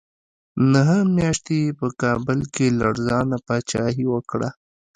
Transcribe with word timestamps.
نهه 0.71 0.99
میاشتې 1.17 1.55
یې 1.63 1.69
په 1.79 1.87
کابل 2.01 2.39
کې 2.53 2.75
لړزانه 2.79 3.37
پاچاهي 3.47 4.05
وکړه. 4.13 4.49